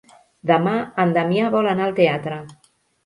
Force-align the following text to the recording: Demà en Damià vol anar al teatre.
Demà 0.51 0.71
en 1.03 1.13
Damià 1.17 1.51
vol 1.57 1.69
anar 1.73 1.87
al 1.89 1.95
teatre. 2.01 2.41